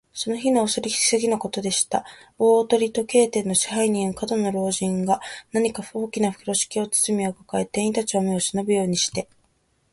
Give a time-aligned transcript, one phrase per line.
[0.13, 2.03] その日のお昼すぎのことでした。
[2.39, 5.19] 大鳥時計店の支配人の門野老人が、
[5.51, 9.27] 何か大きなふろしき包みをかかえて、店員たちの目をしのぶようにして、